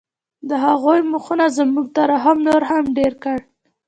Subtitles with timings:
[0.49, 3.37] د هغوی مخونو زموږ ترحم نور هم ډېر کړ